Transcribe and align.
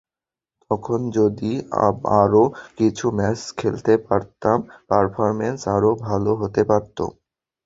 তখন 0.71 0.99
যদি 1.17 1.51
আরও 2.19 2.43
কিছু 2.77 3.05
ম্যাচ 3.17 3.39
খেলতে 3.59 3.93
পারতাম, 4.07 4.57
পারফরম্যান্স 4.89 5.61
আরও 5.75 5.91
ভালো 6.07 6.31
হতে 6.41 6.61
পারত। 6.69 6.97